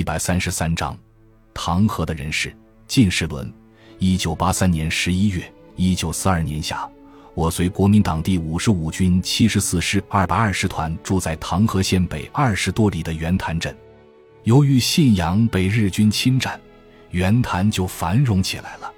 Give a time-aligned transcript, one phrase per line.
[0.00, 0.98] 一百三十三章，
[1.52, 2.56] 唐河的人事。
[2.86, 3.52] 进士论。
[3.98, 6.88] 一九八三年十一月，一九四二年夏，
[7.34, 13.76] 我随国民党第五十五军七十四师二百二十团住在唐河县北二十多里的袁潭镇。
[14.44, 16.58] 由于信阳被日军侵占，
[17.10, 18.90] 袁潭就繁荣起来了。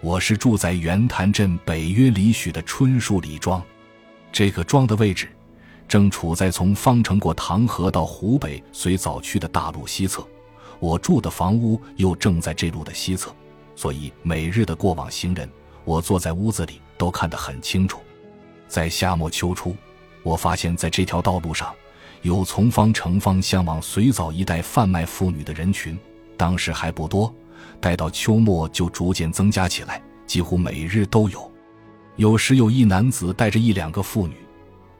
[0.00, 3.62] 我是住在袁潭镇北约里许的春树里庄，
[4.32, 5.28] 这个庄的位置。
[5.90, 10.24] 正处在从方城过唐河到湖北随枣区的大路西侧，
[10.78, 13.34] 我住的房屋又正在这路的西侧，
[13.74, 15.50] 所以每日的过往行人，
[15.84, 17.98] 我坐在屋子里都看得很清楚。
[18.68, 19.74] 在夏末秋初，
[20.22, 21.74] 我发现在这条道路上，
[22.22, 25.98] 有从方城方向往随枣一带贩卖妇女的人群，
[26.36, 27.34] 当时还不多，
[27.80, 31.50] 待到秋末就逐渐增加起来，几乎每日都有。
[32.14, 34.36] 有时有一男子带着一两个妇女。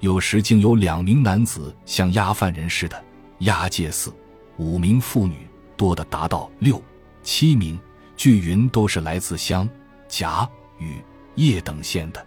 [0.01, 3.05] 有时竟有两名男子像押犯人似的
[3.41, 4.13] 押解四
[4.57, 5.47] 五名妇女，
[5.77, 6.83] 多的达到六
[7.23, 7.79] 七名。
[8.17, 9.67] 据云都是来自湘、
[10.07, 10.47] 甲、
[10.79, 11.03] 禹、
[11.37, 12.27] 叶等县的。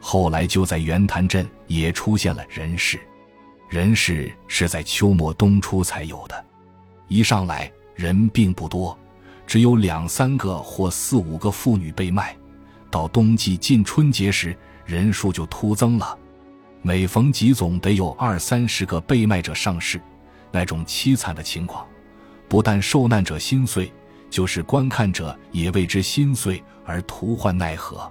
[0.00, 2.98] 后来就在圆潭镇也出现了人事，
[3.68, 6.44] 人事是在秋末冬初才有的。
[7.06, 8.98] 一上来人并不多，
[9.46, 12.36] 只有两三个或四五个妇女被卖。
[12.90, 16.18] 到冬季近春节时，人数就突增了。
[16.82, 20.00] 每逢集总得有二三十个被卖者上市，
[20.50, 21.86] 那种凄惨的情况，
[22.48, 23.92] 不但受难者心碎，
[24.30, 28.10] 就是观看者也为之心碎而徒患奈何。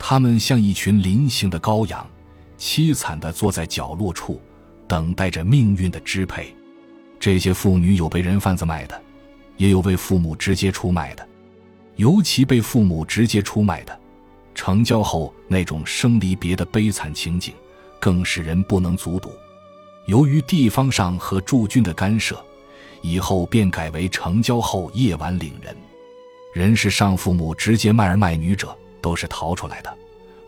[0.00, 2.04] 他们像一群临行的羔羊，
[2.58, 4.42] 凄惨地坐在角落处，
[4.88, 6.52] 等待着命运的支配。
[7.20, 9.00] 这些妇女有被人贩子卖的，
[9.56, 11.24] 也有为父母直接出卖的，
[11.94, 13.96] 尤其被父母直接出卖的，
[14.56, 17.54] 成交后那种生离别的悲惨情景。
[18.02, 19.32] 更使人不能卒睹。
[20.06, 22.36] 由于地方上和驻军的干涉，
[23.00, 25.76] 以后便改为成交后夜晚领人。
[26.52, 29.98] 人是上父母直接卖儿卖女者，都是逃出来的。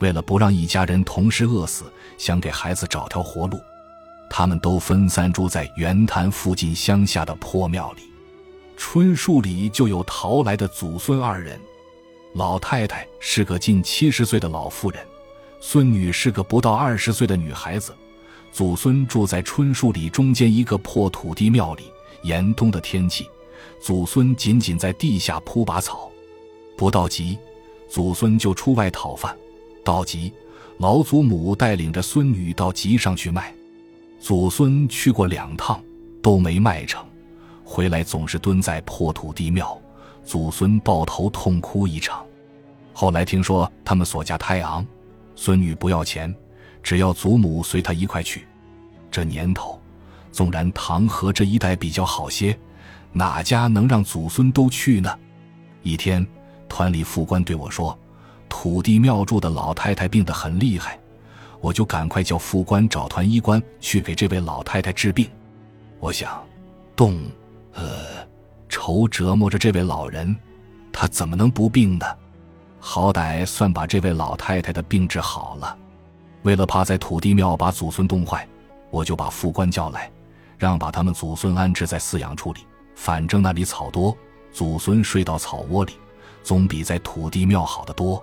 [0.00, 1.84] 为了不让一家人同时饿死，
[2.19, 3.60] 想给孩子找条活路，
[4.28, 8.03] 他们都分散住在圆潭附近乡下的破庙里。
[8.76, 11.60] 春树里就有逃来的祖孙二人，
[12.32, 15.00] 老太太是个近七十岁的老妇人。
[15.66, 17.94] 孙女是个不到二十岁的女孩子，
[18.52, 21.84] 祖孙住在春树里中间一个破土地庙里。
[22.22, 23.26] 严冬的天气，
[23.80, 26.10] 祖孙仅仅在地下铺把草。
[26.76, 27.38] 不到集，
[27.88, 29.34] 祖孙就出外讨饭；
[29.82, 30.30] 到集，
[30.76, 33.52] 老祖母带领着孙女到集上去卖。
[34.20, 35.82] 祖孙去过两趟，
[36.22, 37.02] 都没卖成，
[37.64, 39.81] 回来总是蹲在破土地庙，
[40.26, 42.22] 祖孙抱头痛哭一场。
[42.92, 44.86] 后来听说他们所嫁太昂。
[45.37, 46.34] 孙女不要钱，
[46.83, 48.47] 只要祖母随她一块去。
[49.11, 49.81] 这年头，
[50.33, 52.56] 纵然唐河这一带比较好些，
[53.12, 55.19] 哪家能让祖孙都去呢？
[55.83, 56.27] 一天，
[56.69, 57.97] 团里副官对我说
[58.49, 60.99] ：“土地庙住的老太太病得很厉害。”
[61.61, 65.27] 我就赶快叫副官找团医官去给这位老太太治病。
[65.99, 66.44] 我想，
[66.94, 67.19] 动，
[67.73, 68.27] 呃，
[68.69, 70.37] 愁折磨着这位老人，
[70.93, 72.05] 他怎么能不病呢？
[72.87, 75.75] 好歹算把这位老太太的病治好了。
[76.43, 78.47] 为了怕在土地庙把祖孙冻坏，
[78.91, 80.12] 我就把副官叫来，
[80.59, 82.61] 让把他们祖孙安置在饲养处里。
[82.94, 84.15] 反正那里草多，
[84.53, 85.94] 祖孙睡到草窝里，
[86.43, 88.23] 总比在土地庙好得多。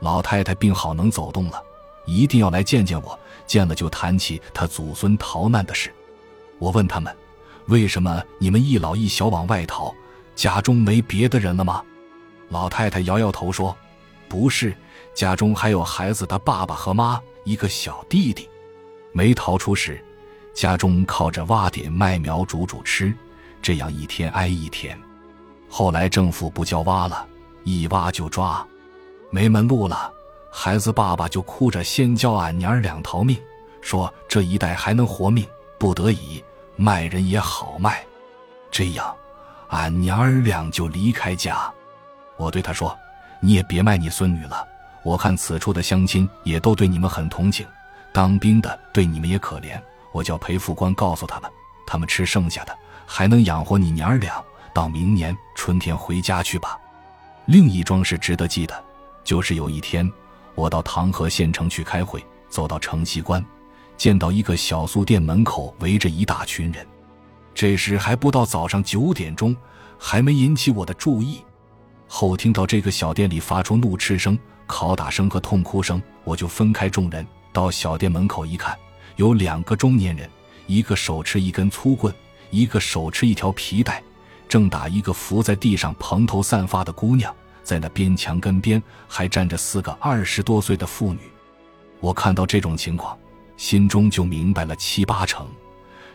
[0.00, 1.62] 老太太病好能走动了，
[2.06, 3.16] 一定要来见见我。
[3.46, 5.92] 见了就谈起他祖孙逃难的事。
[6.58, 7.14] 我问他们
[7.68, 9.94] ：“为什么你们一老一小往外逃？
[10.34, 11.84] 家中没别的人了吗？”
[12.52, 13.74] 老太太摇摇头说
[14.28, 14.76] ：“不是，
[15.14, 18.46] 家中还有孩子的爸爸和妈，一个小弟弟。
[19.10, 20.04] 没逃出时，
[20.52, 23.12] 家中靠着挖点麦苗煮煮吃，
[23.62, 24.96] 这样一天挨一天。
[25.66, 27.26] 后来政府不叫挖了，
[27.64, 28.64] 一挖就抓，
[29.30, 30.12] 没门路了。
[30.50, 33.34] 孩子爸爸就哭着先教俺娘儿俩逃命，
[33.80, 35.46] 说这一代还能活命，
[35.78, 36.44] 不得已
[36.76, 38.04] 卖人也好卖。
[38.70, 39.16] 这样，
[39.68, 41.72] 俺娘儿俩就离开家。”
[42.42, 42.98] 我对他说
[43.38, 44.66] ：“你也别卖你孙女了。
[45.04, 47.64] 我看此处的乡亲也都对你们很同情，
[48.12, 49.80] 当兵的对你们也可怜。
[50.12, 51.50] 我叫裴副官告诉他们，
[51.86, 54.42] 他们吃剩下的还能养活你娘儿俩。
[54.74, 56.78] 到明年春天回家去吧。”
[57.46, 58.84] 另一桩事值得记的，
[59.22, 60.10] 就是有一天
[60.54, 63.44] 我到唐河县城去开会，走到城西关，
[63.96, 66.86] 见到一个小宿店门口围着一大群人。
[67.54, 69.54] 这时还不到早上九点钟，
[69.98, 71.44] 还没引起我的注意。
[72.14, 74.38] 后听到这个小店里发出怒斥声、
[74.68, 78.76] 拷打声和痛哭声，我就分开众人到小店门口一看，
[79.16, 80.28] 有两个中年人，
[80.66, 82.14] 一个手持一根粗棍，
[82.50, 84.02] 一个手持一条皮带，
[84.46, 91.20] 正打一个伏在地上蓬头散发的姑娘，在那边墙根边还站着四个二十多岁的妇女。
[91.98, 93.18] 我看到这种情况，
[93.56, 95.48] 心中就明白了七八成，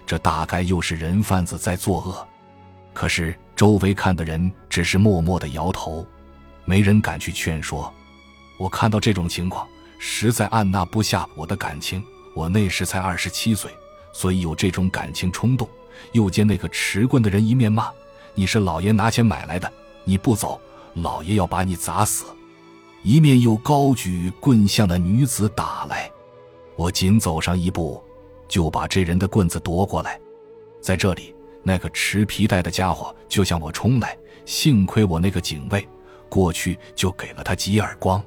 [0.06, 2.28] 这大概又是人贩子在作恶。
[2.94, 6.06] 可是周围看的人只是默默的摇头，
[6.63, 7.92] 没人敢去劝说。
[8.59, 9.68] 我看到这种情况，
[9.98, 12.04] 实在按捺不下我的感情。
[12.36, 13.71] 我那时才二十七岁，
[14.13, 15.68] 所以有这种感情冲动。
[16.12, 17.89] 又见那个持棍的人一面骂
[18.36, 20.62] ：“你是老爷拿钱买来的，你不走，
[20.94, 22.25] 老爷要把你砸死。”
[23.01, 26.12] 一面又高举棍向那女子打来。
[26.75, 28.03] 我仅走上一步，
[28.48, 30.19] 就把这人的棍子夺过来。
[30.80, 31.33] 在这里，
[31.63, 35.88] 那个持皮带的家伙就向我冲来，幸亏我那个警卫
[36.30, 38.24] 过去就给了他几耳光。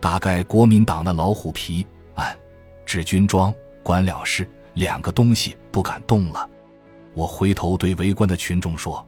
[0.00, 2.36] 大概国民党的老虎皮按。
[2.86, 3.52] 制军装、
[3.82, 6.48] 管了事两个东西不敢动了。
[7.14, 9.04] 我回头对围观的群众说：“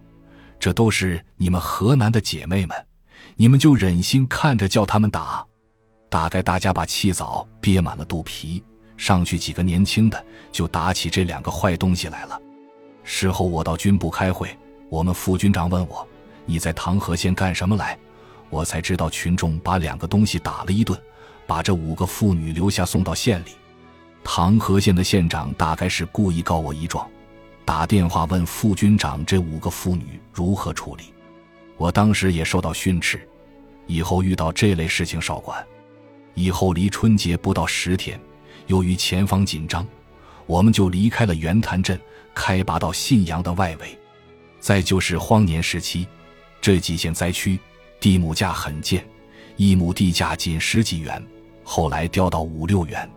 [0.58, 2.76] 这都是你们河南的姐妹们，
[3.36, 5.46] 你们就忍心看着叫他们打？
[6.10, 8.64] 大概大家把气早憋满了肚皮，
[8.96, 12.40] 上去几个年轻的就打起这两个坏东西来了。
[13.10, 14.54] 事后我到军部开会，
[14.90, 16.06] 我们副军长问我：
[16.44, 17.98] 你在唐河县干什么来？
[18.50, 20.96] 我才知道群众把两个东西打了一顿，
[21.46, 23.52] 把这五个妇女留下送到县里。”
[24.22, 27.08] 唐河县的县长大概是故意告我一状，
[27.64, 31.04] 打电话问副军长这五个妇女如何处理。
[31.78, 33.26] 我当时也受到训斥，
[33.86, 35.64] 以后遇到这类事情少管。
[36.34, 38.20] 以后离春节不到十天，
[38.66, 39.86] 由于前方紧张，
[40.44, 41.98] 我们就离开了袁潭镇，
[42.38, 43.98] 开拔到信阳的外围。
[44.60, 46.06] 再就是荒年时期，
[46.60, 47.58] 这几县灾区
[47.98, 49.04] 地亩价很贱，
[49.56, 51.20] 一亩地价仅十几元，
[51.64, 53.10] 后来掉到五六元。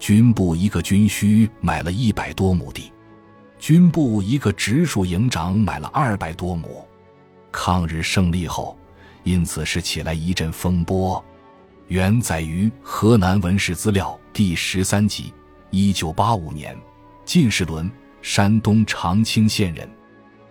[0.00, 2.92] 军部一个军需买了一百多亩地，
[3.60, 6.84] 军部一个直属营长买了二百多亩。
[7.52, 8.76] 抗日胜利后，
[9.22, 11.24] 因此是起来一阵风波。
[11.86, 15.32] 原载于《河南文史资料》第十三集。
[15.70, 16.76] 一九八五年，
[17.24, 17.90] 进士伦，
[18.22, 19.88] 山东长清县人。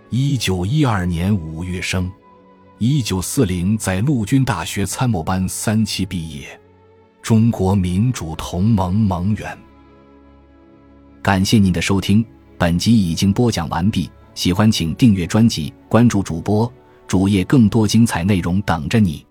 [0.09, 2.09] 一九一二年五月生。
[2.79, 6.47] 一九四零在陆军大学参谋班三期毕业。
[7.21, 9.57] 中国民主同盟盟员。
[11.21, 12.25] 感谢您的收听，
[12.57, 14.09] 本集已经播讲完毕。
[14.33, 16.71] 喜欢请订阅专辑，关注主播
[17.05, 19.26] 主页，更多精彩内容等着你。